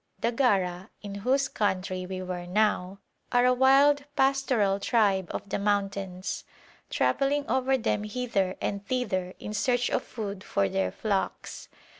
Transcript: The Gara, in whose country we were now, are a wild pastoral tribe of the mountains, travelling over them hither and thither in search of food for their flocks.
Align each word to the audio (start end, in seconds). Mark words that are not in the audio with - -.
The 0.21 0.31
Gara, 0.31 0.89
in 1.03 1.13
whose 1.21 1.47
country 1.47 2.07
we 2.07 2.23
were 2.23 2.47
now, 2.47 2.97
are 3.31 3.45
a 3.45 3.53
wild 3.53 4.05
pastoral 4.15 4.79
tribe 4.79 5.27
of 5.29 5.47
the 5.49 5.59
mountains, 5.59 6.43
travelling 6.89 7.47
over 7.47 7.77
them 7.77 8.05
hither 8.05 8.55
and 8.59 8.83
thither 8.83 9.35
in 9.39 9.53
search 9.53 9.91
of 9.91 10.01
food 10.01 10.43
for 10.43 10.67
their 10.67 10.91
flocks. 10.91 11.69